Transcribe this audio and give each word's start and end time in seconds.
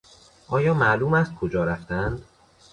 آیا 0.47 0.73
معلوم 0.73 1.13
است 1.13 1.35
کجا 1.35 1.63
رفتند؟ 1.63 2.21